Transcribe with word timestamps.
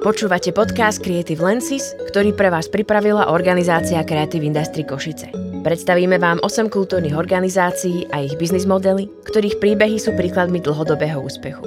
Počúvate 0.00 0.56
podcast 0.56 1.04
Creative 1.04 1.36
Lenses, 1.44 1.92
ktorý 2.08 2.32
pre 2.32 2.48
vás 2.48 2.72
pripravila 2.72 3.28
organizácia 3.28 4.00
Creative 4.00 4.40
Industry 4.40 4.88
Košice. 4.88 5.28
Predstavíme 5.60 6.16
vám 6.16 6.40
8 6.40 6.72
kultúrnych 6.72 7.12
organizácií 7.12 8.08
a 8.08 8.24
ich 8.24 8.32
biznis 8.40 8.64
modely, 8.64 9.12
ktorých 9.28 9.60
príbehy 9.60 10.00
sú 10.00 10.16
príkladmi 10.16 10.64
dlhodobého 10.64 11.20
úspechu. 11.20 11.60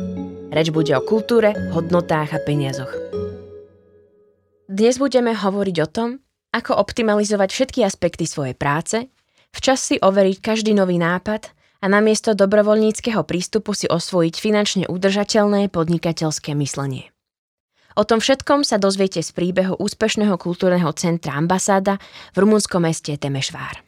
Reč 0.49 0.73
bude 0.73 0.97
o 0.97 1.05
kultúre, 1.05 1.54
hodnotách 1.77 2.33
a 2.33 2.41
peniazoch. 2.41 2.89
Dnes 4.65 4.97
budeme 4.97 5.38
hovoriť 5.38 5.77
o 5.86 5.88
tom, 5.93 6.18
ako 6.57 6.73
optimalizovať 6.81 7.54
všetky 7.54 7.86
aspekty 7.86 8.25
svojej 8.25 8.57
práce, 8.57 9.13
včas 9.54 9.77
si 9.77 10.02
overiť 10.02 10.41
každý 10.41 10.73
nový 10.73 10.97
nápad 10.97 11.54
a 11.54 11.86
namiesto 11.86 12.34
dobrovoľníckého 12.34 13.21
prístupu 13.29 13.77
si 13.77 13.86
osvojiť 13.86 14.36
finančne 14.41 14.84
udržateľné 14.89 15.70
podnikateľské 15.70 16.57
myslenie. 16.57 17.12
O 17.94 18.04
tom 18.04 18.18
všetkom 18.18 18.66
sa 18.66 18.82
dozviete 18.82 19.21
z 19.21 19.30
príbehu 19.33 19.78
úspešného 19.78 20.34
kultúrneho 20.42 20.89
centra 20.97 21.38
Ambasáda 21.38 22.01
v 22.34 22.38
rumunskom 22.42 22.82
meste 22.82 23.14
Temešvár. 23.14 23.86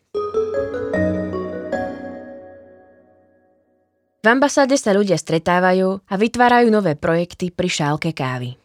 V 4.26 4.27
ambasáde 4.34 4.73
sa 4.73 4.90
ľudia 4.90 5.22
stretávajú 5.22 6.02
a 6.10 6.13
vytvárajú 6.18 6.73
nové 6.73 6.98
projekty 6.98 7.54
pri 7.54 7.70
šálke 7.70 8.10
kávy. 8.10 8.58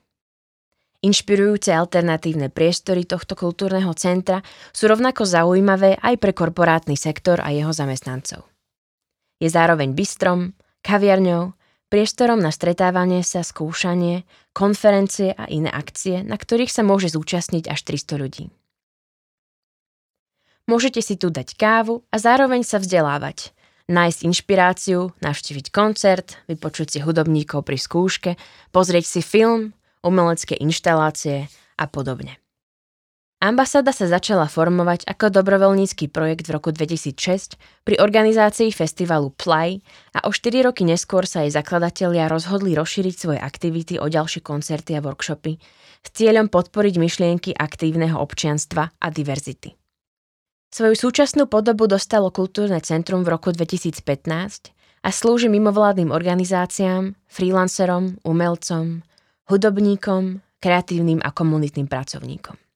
Inšpirujúce 1.01 1.73
alternatívne 1.73 2.53
priestory 2.53 3.09
tohto 3.09 3.33
kultúrneho 3.33 3.93
centra 3.97 4.45
sú 4.73 4.89
rovnako 4.89 5.25
zaujímavé 5.25 5.97
aj 6.01 6.17
pre 6.21 6.33
korporátny 6.37 6.97
sektor 6.97 7.41
a 7.41 7.53
jeho 7.53 7.73
zamestnancov. 7.73 8.45
Je 9.41 9.49
zároveň 9.49 9.97
bystrom, 9.97 10.53
kaviarňou 10.85 11.57
priestorom 11.91 12.39
na 12.39 12.55
stretávanie 12.55 13.27
sa, 13.27 13.43
skúšanie, 13.43 14.25
konferencie 14.55 15.35
a 15.35 15.51
iné 15.51 15.69
akcie, 15.69 16.23
na 16.23 16.39
ktorých 16.39 16.71
sa 16.71 16.87
môže 16.87 17.13
zúčastniť 17.13 17.67
až 17.69 17.81
300 17.85 18.23
ľudí. 18.23 18.45
Môžete 20.71 21.03
si 21.03 21.19
tu 21.19 21.35
dať 21.35 21.59
kávu 21.59 22.07
a 22.15 22.17
zároveň 22.23 22.63
sa 22.63 22.79
vzdelávať, 22.79 23.51
nájsť 23.91 24.21
inšpiráciu, 24.23 25.11
navštíviť 25.19 25.67
koncert, 25.75 26.39
vypočuť 26.47 26.95
si 26.95 26.99
hudobníkov 27.03 27.67
pri 27.67 27.75
skúške, 27.75 28.31
pozrieť 28.71 29.19
si 29.19 29.21
film, 29.21 29.75
umelecké 30.07 30.55
inštalácie 30.55 31.51
a 31.75 31.85
podobne. 31.91 32.39
Ambasáda 33.41 33.97
sa 33.97 34.05
začala 34.05 34.53
formovať 34.53 35.09
ako 35.09 35.33
dobrovoľnícky 35.33 36.13
projekt 36.13 36.45
v 36.45 36.61
roku 36.61 36.77
2006 36.77 37.57
pri 37.89 37.97
organizácii 37.97 38.69
festivalu 38.69 39.33
Play 39.33 39.81
a 40.13 40.29
o 40.29 40.31
4 40.31 40.61
roky 40.61 40.85
neskôr 40.85 41.25
sa 41.25 41.49
jej 41.49 41.49
zakladatelia 41.49 42.29
rozhodli 42.29 42.77
rozšíriť 42.77 43.15
svoje 43.17 43.41
aktivity 43.41 43.97
o 43.97 44.13
ďalšie 44.13 44.45
koncerty 44.45 44.93
a 44.93 45.01
workshopy 45.01 45.57
s 46.05 46.09
cieľom 46.13 46.53
podporiť 46.53 47.01
myšlienky 47.01 47.57
aktívneho 47.57 48.21
občianstva 48.21 48.93
a 49.01 49.07
diverzity. 49.09 49.73
Svoju 50.69 50.93
súčasnú 51.01 51.49
podobu 51.49 51.89
dostalo 51.89 52.29
kultúrne 52.29 52.85
centrum 52.85 53.25
v 53.25 53.41
roku 53.41 53.57
2015 53.57 54.05
a 55.01 55.09
slúži 55.09 55.49
mimovládnym 55.49 56.13
organizáciám, 56.13 57.17
freelancerom, 57.25 58.21
umelcom, 58.21 59.01
hudobníkom, 59.49 60.45
kreatívnym 60.61 61.25
a 61.25 61.33
komunitným 61.33 61.89
pracovníkom. 61.89 62.70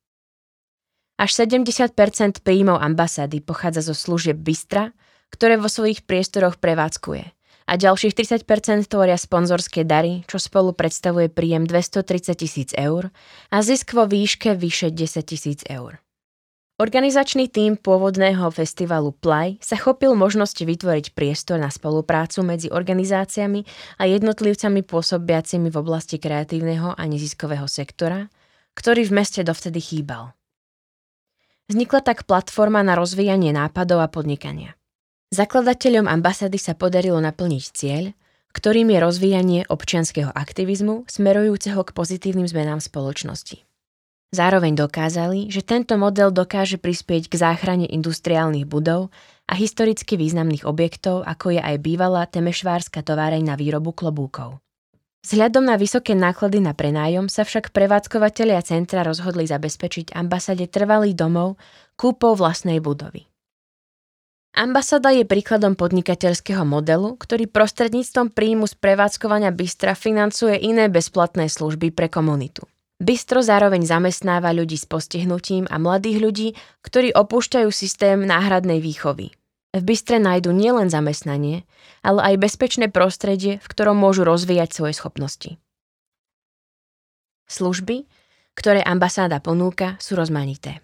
Až 1.14 1.30
70% 1.46 2.42
príjmov 2.42 2.82
ambasády 2.82 3.38
pochádza 3.38 3.86
zo 3.86 3.94
služieb 3.94 4.34
Bystra, 4.34 4.90
ktoré 5.30 5.54
vo 5.58 5.70
svojich 5.70 6.02
priestoroch 6.02 6.58
prevádzkuje. 6.58 7.24
A 7.64 7.80
ďalších 7.80 8.12
30% 8.44 8.90
tvoria 8.90 9.16
sponzorské 9.16 9.88
dary, 9.88 10.26
čo 10.28 10.36
spolu 10.36 10.76
predstavuje 10.76 11.32
príjem 11.32 11.64
230 11.64 12.36
tisíc 12.36 12.70
eur 12.76 13.08
a 13.48 13.56
zisk 13.64 13.96
vo 13.96 14.04
výške 14.04 14.52
vyše 14.52 14.92
10 14.92 15.24
tisíc 15.24 15.64
eur. 15.64 16.04
Organizačný 16.74 17.46
tím 17.46 17.78
pôvodného 17.78 18.50
festivalu 18.50 19.14
Play 19.14 19.62
sa 19.62 19.78
chopil 19.78 20.12
možnosti 20.19 20.58
vytvoriť 20.58 21.14
priestor 21.14 21.62
na 21.62 21.70
spoluprácu 21.70 22.42
medzi 22.42 22.66
organizáciami 22.66 23.62
a 24.03 24.10
jednotlivcami 24.10 24.82
pôsobiacimi 24.82 25.70
v 25.70 25.76
oblasti 25.78 26.19
kreatívneho 26.19 26.98
a 26.98 27.03
neziskového 27.06 27.70
sektora, 27.70 28.26
ktorý 28.74 29.06
v 29.06 29.22
meste 29.22 29.47
dovtedy 29.47 29.78
chýbal. 29.78 30.34
Vznikla 31.64 32.00
tak 32.04 32.28
platforma 32.28 32.84
na 32.84 32.92
rozvíjanie 32.92 33.48
nápadov 33.56 34.04
a 34.04 34.08
podnikania. 34.12 34.76
Zakladateľom 35.32 36.04
ambasády 36.04 36.60
sa 36.60 36.76
podarilo 36.76 37.16
naplniť 37.25 37.64
cieľ, 37.72 38.12
ktorým 38.52 38.92
je 38.92 38.98
rozvíjanie 39.00 39.60
občianského 39.66 40.30
aktivizmu 40.30 41.08
smerujúceho 41.08 41.80
k 41.82 41.91
pozitívnym 41.91 42.47
zmenám 42.47 42.84
spoločnosti. 42.84 43.64
Zároveň 44.34 44.76
dokázali, 44.76 45.48
že 45.48 45.62
tento 45.62 45.94
model 45.97 46.34
dokáže 46.34 46.76
prispieť 46.76 47.30
k 47.30 47.34
záchrane 47.38 47.86
industriálnych 47.86 48.66
budov 48.66 49.14
a 49.47 49.54
historicky 49.56 50.19
významných 50.19 50.66
objektov, 50.66 51.22
ako 51.24 51.54
je 51.54 51.60
aj 51.62 51.76
bývalá 51.80 52.26
temešvárska 52.26 53.00
továreň 53.06 53.47
na 53.47 53.54
výrobu 53.54 53.94
klobúkov. 53.94 54.58
Vzhľadom 55.24 55.64
na 55.64 55.80
vysoké 55.80 56.12
náklady 56.12 56.60
na 56.60 56.76
prenájom 56.76 57.32
sa 57.32 57.48
však 57.48 57.72
prevádzkovateľia 57.72 58.60
centra 58.60 59.00
rozhodli 59.00 59.48
zabezpečiť 59.48 60.12
ambasade 60.12 60.68
trvalý 60.68 61.16
domov 61.16 61.56
kúpou 61.96 62.36
vlastnej 62.36 62.84
budovy. 62.84 63.24
Ambasáda 64.54 65.10
je 65.16 65.26
príkladom 65.26 65.74
podnikateľského 65.74 66.62
modelu, 66.62 67.16
ktorý 67.16 67.50
prostredníctvom 67.50 68.36
príjmu 68.36 68.68
z 68.70 68.78
prevádzkovania 68.78 69.50
Bystra 69.50 69.98
financuje 69.98 70.60
iné 70.60 70.92
bezplatné 70.92 71.50
služby 71.50 71.91
pre 71.91 72.06
komunitu. 72.06 72.68
Bystro 73.02 73.42
zároveň 73.42 73.82
zamestnáva 73.82 74.54
ľudí 74.54 74.78
s 74.78 74.86
postihnutím 74.86 75.66
a 75.72 75.82
mladých 75.82 76.18
ľudí, 76.22 76.48
ktorí 76.86 77.10
opúšťajú 77.16 77.68
systém 77.74 78.22
náhradnej 78.22 78.78
výchovy. 78.78 79.34
V 79.74 79.82
Bystre 79.82 80.22
nájdu 80.22 80.54
nielen 80.54 80.86
zamestnanie, 80.86 81.66
ale 82.06 82.22
aj 82.22 82.46
bezpečné 82.46 82.94
prostredie, 82.94 83.58
v 83.58 83.66
ktorom 83.66 83.98
môžu 83.98 84.22
rozvíjať 84.22 84.70
svoje 84.70 84.94
schopnosti. 84.94 85.58
Služby, 87.50 88.06
ktoré 88.54 88.86
ambasáda 88.86 89.42
ponúka, 89.42 89.98
sú 89.98 90.14
rozmanité. 90.14 90.78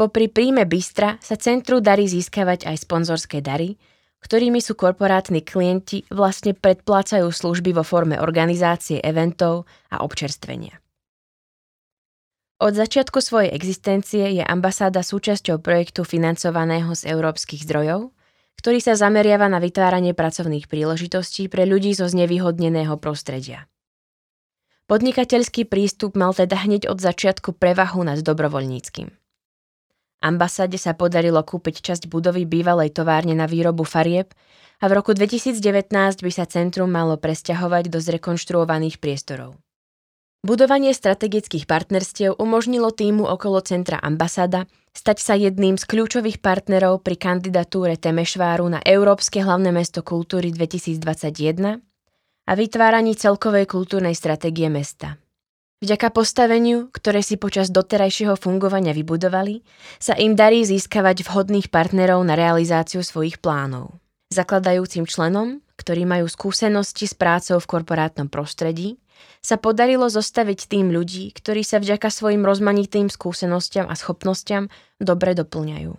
Popri 0.00 0.32
príjme 0.32 0.64
Bystra 0.64 1.20
sa 1.20 1.36
centru 1.36 1.84
darí 1.84 2.08
získavať 2.08 2.64
aj 2.72 2.76
sponzorské 2.88 3.44
dary, 3.44 3.76
ktorými 4.24 4.64
sú 4.64 4.80
korporátni 4.80 5.44
klienti 5.44 6.08
vlastne 6.08 6.56
predplácajú 6.56 7.28
služby 7.28 7.76
vo 7.76 7.84
forme 7.84 8.16
organizácie 8.16 8.96
eventov 9.04 9.68
a 9.92 10.00
občerstvenia. 10.00 10.80
Od 12.62 12.72
začiatku 12.72 13.18
svojej 13.18 13.50
existencie 13.52 14.38
je 14.38 14.44
ambasáda 14.46 15.02
súčasťou 15.02 15.58
projektu 15.58 16.06
financovaného 16.06 16.94
z 16.94 17.10
európskych 17.10 17.66
zdrojov, 17.66 18.14
ktorý 18.62 18.78
sa 18.78 18.94
zameriava 18.94 19.50
na 19.50 19.58
vytváranie 19.58 20.14
pracovných 20.14 20.70
príležitostí 20.70 21.50
pre 21.50 21.66
ľudí 21.66 21.98
zo 21.98 22.06
znevýhodneného 22.06 22.94
prostredia. 22.94 23.66
Podnikateľský 24.86 25.66
prístup 25.66 26.14
mal 26.14 26.30
teda 26.30 26.62
hneď 26.62 26.86
od 26.86 27.02
začiatku 27.02 27.58
prevahu 27.58 28.06
nad 28.06 28.22
dobrovoľníckým. 28.22 29.10
Ambasáde 30.22 30.78
sa 30.78 30.94
podarilo 30.94 31.42
kúpiť 31.42 31.82
časť 31.82 32.02
budovy 32.06 32.46
bývalej 32.46 32.94
továrne 32.94 33.34
na 33.34 33.50
výrobu 33.50 33.82
farieb 33.82 34.30
a 34.78 34.86
v 34.86 34.92
roku 34.94 35.10
2019 35.10 35.58
by 36.22 36.30
sa 36.30 36.46
centrum 36.46 36.86
malo 36.86 37.18
presťahovať 37.18 37.90
do 37.90 37.98
zrekonštruovaných 37.98 39.02
priestorov. 39.02 39.58
Budovanie 40.46 40.94
strategických 40.94 41.66
partnerstiev 41.66 42.38
umožnilo 42.38 42.94
týmu 42.94 43.26
okolo 43.26 43.58
centra 43.66 43.98
ambasáda 43.98 44.70
stať 44.92 45.18
sa 45.18 45.34
jedným 45.34 45.80
z 45.80 45.84
kľúčových 45.88 46.38
partnerov 46.44 47.00
pri 47.00 47.16
kandidatúre 47.16 47.96
Temešváru 47.96 48.68
na 48.68 48.80
Európske 48.84 49.40
hlavné 49.40 49.72
mesto 49.72 50.04
kultúry 50.04 50.52
2021 50.52 51.80
a 52.46 52.52
vytváraní 52.52 53.16
celkovej 53.16 53.66
kultúrnej 53.66 54.12
stratégie 54.12 54.68
mesta. 54.68 55.16
Vďaka 55.82 56.14
postaveniu, 56.14 56.94
ktoré 56.94 57.26
si 57.26 57.34
počas 57.34 57.66
doterajšieho 57.74 58.38
fungovania 58.38 58.94
vybudovali, 58.94 59.66
sa 59.98 60.14
im 60.14 60.38
darí 60.38 60.62
získavať 60.62 61.26
vhodných 61.26 61.74
partnerov 61.74 62.22
na 62.22 62.38
realizáciu 62.38 63.02
svojich 63.02 63.42
plánov. 63.42 63.98
Zakladajúcim 64.30 65.10
členom, 65.10 65.58
ktorí 65.74 66.06
majú 66.06 66.30
skúsenosti 66.30 67.10
s 67.10 67.18
prácou 67.18 67.58
v 67.58 67.66
korporátnom 67.66 68.30
prostredí, 68.30 69.01
sa 69.42 69.58
podarilo 69.58 70.06
zostaviť 70.06 70.70
tým 70.70 70.94
ľudí, 70.94 71.34
ktorí 71.34 71.66
sa 71.66 71.82
vďaka 71.82 72.08
svojim 72.08 72.46
rozmanitým 72.46 73.10
skúsenostiam 73.10 73.90
a 73.90 73.94
schopnostiam 73.98 74.70
dobre 75.02 75.34
doplňajú. 75.34 75.92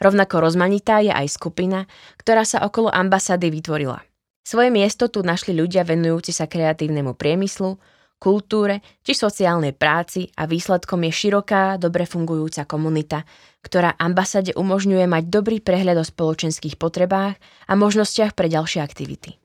Rovnako 0.00 0.36
rozmanitá 0.40 1.04
je 1.04 1.12
aj 1.12 1.28
skupina, 1.28 1.84
ktorá 2.16 2.48
sa 2.48 2.64
okolo 2.64 2.88
ambasády 2.88 3.52
vytvorila. 3.52 4.00
Svoje 4.40 4.72
miesto 4.72 5.12
tu 5.12 5.20
našli 5.20 5.52
ľudia 5.52 5.84
venujúci 5.84 6.32
sa 6.32 6.48
kreatívnemu 6.48 7.12
priemyslu, 7.12 7.76
kultúre 8.20 8.80
či 9.04 9.12
sociálnej 9.16 9.76
práci 9.76 10.28
a 10.36 10.48
výsledkom 10.48 11.04
je 11.08 11.12
široká, 11.12 11.76
dobre 11.80 12.08
fungujúca 12.08 12.64
komunita, 12.64 13.24
ktorá 13.60 13.96
ambasáde 13.96 14.56
umožňuje 14.56 15.04
mať 15.08 15.24
dobrý 15.28 15.60
prehľad 15.60 16.00
o 16.00 16.04
spoločenských 16.04 16.76
potrebách 16.80 17.36
a 17.68 17.72
možnostiach 17.76 18.32
pre 18.32 18.48
ďalšie 18.48 18.80
aktivity. 18.80 19.40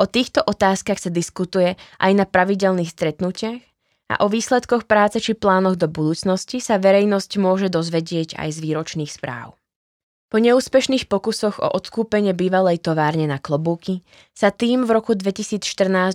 O 0.00 0.08
týchto 0.08 0.40
otázkach 0.40 0.96
sa 0.96 1.12
diskutuje 1.12 1.76
aj 2.00 2.12
na 2.16 2.24
pravidelných 2.24 2.88
stretnutiach 2.88 3.60
a 4.08 4.24
o 4.24 4.32
výsledkoch 4.32 4.88
práce 4.88 5.20
či 5.20 5.36
plánoch 5.36 5.76
do 5.76 5.92
budúcnosti 5.92 6.56
sa 6.56 6.80
verejnosť 6.80 7.36
môže 7.36 7.68
dozvedieť 7.68 8.40
aj 8.40 8.48
z 8.48 8.58
výročných 8.64 9.12
správ. 9.12 9.60
Po 10.32 10.40
neúspešných 10.40 11.04
pokusoch 11.04 11.60
o 11.60 11.68
odkúpenie 11.68 12.32
bývalej 12.32 12.80
továrne 12.80 13.28
na 13.28 13.36
klobúky 13.36 14.00
sa 14.32 14.48
tým 14.48 14.88
v 14.88 14.94
roku 14.96 15.12
2014 15.12 15.68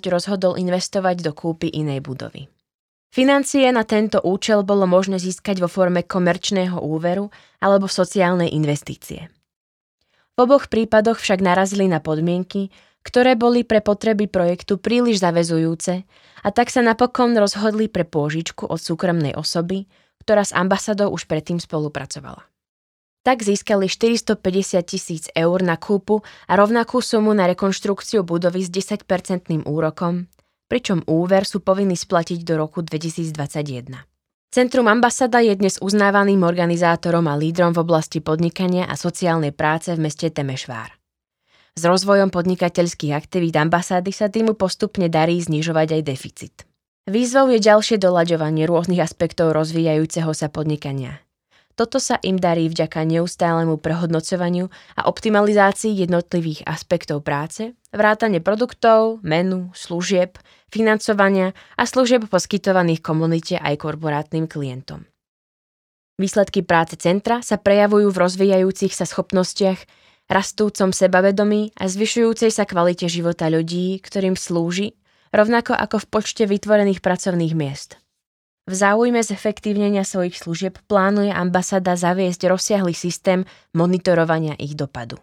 rozhodol 0.10 0.58
investovať 0.58 1.22
do 1.22 1.36
kúpy 1.36 1.70
inej 1.70 2.02
budovy. 2.02 2.50
Financie 3.14 3.70
na 3.70 3.86
tento 3.86 4.18
účel 4.24 4.66
bolo 4.66 4.90
možné 4.90 5.22
získať 5.22 5.62
vo 5.62 5.70
forme 5.70 6.02
komerčného 6.02 6.82
úveru 6.82 7.30
alebo 7.62 7.86
sociálnej 7.86 8.50
investície. 8.56 9.30
V 10.36 10.38
oboch 10.44 10.68
prípadoch 10.68 11.22
však 11.22 11.40
narazili 11.40 11.88
na 11.88 12.04
podmienky, 12.04 12.68
ktoré 13.06 13.38
boli 13.38 13.62
pre 13.62 13.86
potreby 13.86 14.26
projektu 14.26 14.82
príliš 14.82 15.22
zavezujúce 15.22 16.02
a 16.42 16.48
tak 16.50 16.74
sa 16.74 16.82
napokon 16.82 17.38
rozhodli 17.38 17.86
pre 17.86 18.02
pôžičku 18.02 18.66
od 18.66 18.82
súkromnej 18.82 19.38
osoby, 19.38 19.86
ktorá 20.26 20.42
s 20.42 20.58
ambasádou 20.58 21.14
už 21.14 21.30
predtým 21.30 21.62
spolupracovala. 21.62 22.42
Tak 23.22 23.42
získali 23.42 23.90
450 23.90 24.38
tisíc 24.86 25.24
eur 25.34 25.62
na 25.62 25.78
kúpu 25.78 26.26
a 26.50 26.54
rovnakú 26.58 27.02
sumu 27.02 27.34
na 27.34 27.50
rekonštrukciu 27.50 28.26
budovy 28.26 28.66
s 28.66 28.70
10-percentným 28.70 29.66
úrokom, 29.66 30.30
pričom 30.66 31.06
úver 31.06 31.46
sú 31.46 31.62
povinní 31.62 31.98
splatiť 31.98 32.42
do 32.42 32.58
roku 32.58 32.82
2021. 32.86 33.98
Centrum 34.54 34.88
Ambasada 34.88 35.42
je 35.42 35.58
dnes 35.58 35.82
uznávaným 35.82 36.46
organizátorom 36.46 37.26
a 37.26 37.36
lídrom 37.38 37.74
v 37.74 37.82
oblasti 37.82 38.22
podnikania 38.22 38.86
a 38.86 38.94
sociálnej 38.94 39.52
práce 39.52 39.94
v 39.94 40.06
meste 40.06 40.30
Temešvár. 40.30 41.05
S 41.76 41.84
rozvojom 41.84 42.32
podnikateľských 42.32 43.12
aktivít 43.12 43.60
ambasády 43.60 44.16
sa 44.16 44.32
týmu 44.32 44.56
postupne 44.56 45.12
darí 45.12 45.38
znižovať 45.44 46.00
aj 46.00 46.02
deficit. 46.08 46.56
Výzvou 47.06 47.52
je 47.52 47.60
ďalšie 47.60 48.00
doľaďovanie 48.00 48.64
rôznych 48.66 49.04
aspektov 49.04 49.54
rozvíjajúceho 49.54 50.32
sa 50.32 50.48
podnikania– 50.50 51.20
toto 51.76 52.00
sa 52.00 52.16
im 52.24 52.40
darí 52.40 52.72
vďaka 52.72 53.04
neustálemu 53.04 53.76
prehodnocovaniu 53.84 54.72
a 54.96 55.12
optimalizácii 55.12 56.08
jednotlivých 56.08 56.64
aspektov 56.64 57.28
práce, 57.28 57.76
vrátane 57.92 58.40
produktov, 58.40 59.20
menu, 59.28 59.76
služieb, 59.76 60.40
financovania 60.72 61.52
a 61.76 61.84
služieb 61.84 62.32
poskytovaných 62.32 63.04
komunite 63.04 63.60
aj 63.60 63.76
korporátnym 63.76 64.48
klientom. 64.48 65.04
Výsledky 66.16 66.64
práce 66.64 66.96
centra 66.96 67.44
sa 67.44 67.60
prejavujú 67.60 68.08
v 68.08 68.22
rozvíjajúcich 68.24 68.96
sa 68.96 69.04
schopnostiach, 69.04 69.84
rastúcom 70.30 70.94
sebavedomí 70.94 71.76
a 71.78 71.90
zvyšujúcej 71.90 72.50
sa 72.54 72.66
kvalite 72.66 73.10
života 73.10 73.50
ľudí, 73.52 74.00
ktorým 74.02 74.34
slúži, 74.34 74.98
rovnako 75.30 75.74
ako 75.78 76.02
v 76.02 76.10
počte 76.10 76.44
vytvorených 76.46 77.04
pracovných 77.04 77.54
miest– 77.54 77.98
v 78.66 78.74
záujme 78.74 79.22
zefektívnenia 79.22 80.02
svojich 80.02 80.42
služieb 80.42 80.82
plánuje 80.90 81.30
ambasáda 81.30 81.94
zaviesť 81.94 82.50
rozsiahly 82.50 82.98
systém 82.98 83.46
monitorovania 83.78 84.58
ich 84.58 84.74
dopadu. 84.74 85.22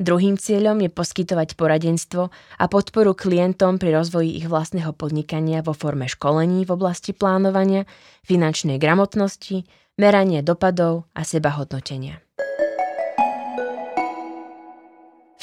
Druhým 0.00 0.40
cieľom 0.40 0.80
je 0.80 0.90
poskytovať 0.90 1.54
poradenstvo 1.54 2.32
a 2.32 2.64
podporu 2.66 3.12
klientom 3.12 3.76
pri 3.76 4.00
rozvoji 4.00 4.40
ich 4.40 4.48
vlastného 4.48 4.96
podnikania 4.96 5.60
vo 5.60 5.76
forme 5.76 6.08
školení 6.08 6.64
v 6.64 6.72
oblasti 6.72 7.12
plánovania, 7.12 7.84
finančnej 8.24 8.80
gramotnosti, 8.80 9.68
merania 10.00 10.40
dopadov 10.40 11.04
a 11.12 11.22
sebahodnotenia. 11.28 12.23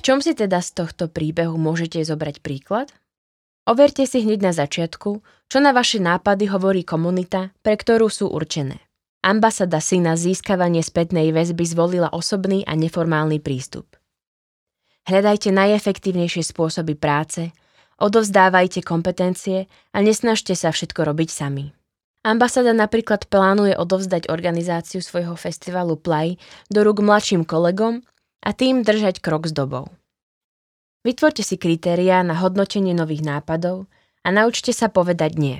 V 0.01 0.09
čom 0.09 0.17
si 0.17 0.33
teda 0.33 0.65
z 0.65 0.81
tohto 0.81 1.13
príbehu 1.13 1.61
môžete 1.61 2.01
zobrať 2.01 2.41
príklad? 2.41 2.89
Overte 3.69 4.01
si 4.09 4.25
hneď 4.25 4.49
na 4.49 4.49
začiatku, 4.49 5.21
čo 5.45 5.57
na 5.61 5.77
vaše 5.77 6.01
nápady 6.01 6.49
hovorí 6.49 6.81
komunita, 6.81 7.53
pre 7.61 7.77
ktorú 7.77 8.09
sú 8.09 8.33
určené. 8.33 8.81
Ambasada 9.21 9.77
si 9.77 10.01
na 10.01 10.17
získavanie 10.17 10.81
spätnej 10.81 11.29
väzby 11.29 11.69
zvolila 11.69 12.09
osobný 12.09 12.65
a 12.65 12.73
neformálny 12.73 13.45
prístup. 13.45 13.93
Hľadajte 15.05 15.53
najefektívnejšie 15.53 16.49
spôsoby 16.49 16.97
práce, 16.97 17.53
odovzdávajte 18.01 18.81
kompetencie 18.81 19.69
a 19.93 19.97
nesnažte 20.01 20.57
sa 20.57 20.73
všetko 20.73 21.13
robiť 21.13 21.29
sami. 21.29 21.77
Ambasada 22.25 22.73
napríklad 22.73 23.29
plánuje 23.29 23.77
odovzdať 23.77 24.33
organizáciu 24.33 25.05
svojho 25.05 25.37
festivalu 25.37 25.93
Play 25.93 26.41
do 26.73 26.81
rúk 26.81 27.05
mladším 27.05 27.45
kolegom 27.45 28.01
a 28.41 28.49
tým 28.51 28.81
držať 28.81 29.21
krok 29.21 29.47
s 29.47 29.53
dobou. 29.53 29.89
Vytvorte 31.01 31.41
si 31.41 31.57
kritériá 31.57 32.21
na 32.21 32.37
hodnotenie 32.37 32.93
nových 32.93 33.25
nápadov 33.25 33.89
a 34.21 34.27
naučte 34.29 34.69
sa 34.69 34.89
povedať 34.89 35.37
nie. 35.37 35.57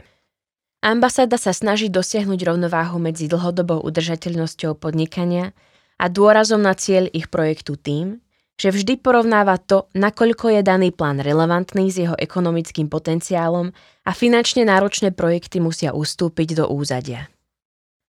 Ambasáda 0.82 1.38
sa 1.38 1.54
snaží 1.54 1.94
dosiahnuť 1.94 2.42
rovnováhu 2.42 2.98
medzi 2.98 3.30
dlhodobou 3.30 3.82
udržateľnosťou 3.86 4.78
podnikania 4.78 5.54
a 6.02 6.10
dôrazom 6.10 6.62
na 6.62 6.74
cieľ 6.74 7.06
ich 7.14 7.30
projektu 7.30 7.78
tým, 7.78 8.22
že 8.58 8.70
vždy 8.70 9.02
porovnáva 9.02 9.58
to, 9.58 9.90
nakoľko 9.98 10.54
je 10.58 10.62
daný 10.62 10.90
plán 10.94 11.18
relevantný 11.22 11.90
s 11.90 12.02
jeho 12.02 12.14
ekonomickým 12.14 12.90
potenciálom 12.90 13.74
a 14.06 14.12
finančne 14.14 14.66
náročné 14.66 15.14
projekty 15.14 15.58
musia 15.58 15.94
ustúpiť 15.98 16.62
do 16.62 16.66
úzadia. 16.70 17.30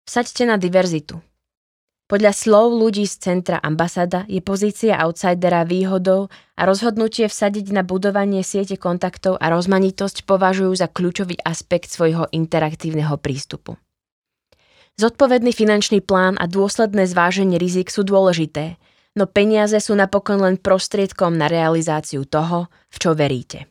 Vsaďte 0.07 0.43
na 0.51 0.59
diverzitu. 0.59 1.23
Podľa 2.11 2.35
slov 2.35 2.75
ľudí 2.75 3.07
z 3.07 3.23
centra 3.23 3.63
ambasáda 3.63 4.27
je 4.27 4.43
pozícia 4.43 4.99
outsidera 4.99 5.63
výhodou 5.63 6.27
a 6.59 6.67
rozhodnutie 6.67 7.31
vsadiť 7.31 7.71
na 7.71 7.87
budovanie 7.87 8.43
siete 8.43 8.75
kontaktov 8.75 9.39
a 9.39 9.47
rozmanitosť 9.47 10.27
považujú 10.27 10.75
za 10.75 10.91
kľúčový 10.91 11.39
aspekt 11.47 11.87
svojho 11.95 12.27
interaktívneho 12.35 13.15
prístupu. 13.15 13.79
Zodpovedný 14.99 15.55
finančný 15.55 16.03
plán 16.03 16.35
a 16.43 16.51
dôsledné 16.51 17.07
zváženie 17.07 17.63
rizik 17.63 17.95
sú 17.95 18.03
dôležité, 18.03 18.75
no 19.15 19.31
peniaze 19.31 19.79
sú 19.79 19.95
napokon 19.95 20.43
len 20.43 20.59
prostriedkom 20.59 21.39
na 21.39 21.47
realizáciu 21.47 22.27
toho, 22.27 22.67
v 22.91 22.97
čo 22.99 23.15
veríte. 23.15 23.71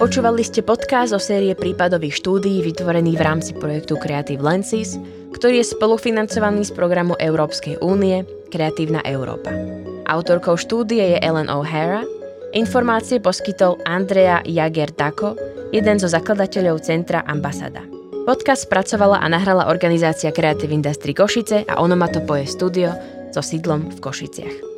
Počúvali 0.00 0.40
ste 0.40 0.64
podcast 0.64 1.12
o 1.12 1.20
série 1.20 1.52
prípadových 1.52 2.16
štúdií 2.16 2.64
vytvorených 2.64 3.20
v 3.20 3.26
rámci 3.28 3.52
projektu 3.52 4.00
Creative 4.00 4.40
Lenses, 4.40 4.96
ktorý 5.34 5.62
je 5.62 5.70
spolufinancovaný 5.72 6.66
z 6.66 6.72
programu 6.74 7.14
Európskej 7.18 7.78
únie 7.80 8.26
Kreatívna 8.50 9.02
Európa. 9.06 9.50
Autorkou 10.10 10.58
štúdie 10.58 11.14
je 11.14 11.18
Ellen 11.22 11.46
O'Hara, 11.46 12.02
informácie 12.50 13.22
poskytol 13.22 13.78
Andrea 13.86 14.42
Jager 14.42 14.90
Dako, 14.90 15.38
jeden 15.70 16.02
zo 16.02 16.10
zakladateľov 16.10 16.82
Centra 16.82 17.22
Ambasada. 17.26 17.86
Podcast 18.26 18.66
spracovala 18.66 19.22
a 19.22 19.26
nahrala 19.30 19.70
organizácia 19.70 20.34
Creative 20.34 20.70
Industry 20.70 21.16
Košice 21.16 21.64
a 21.66 21.80
Onomatopoje 21.80 22.46
Studio 22.46 22.92
so 23.30 23.40
sídlom 23.40 23.88
v 23.90 23.98
Košiciach. 24.02 24.69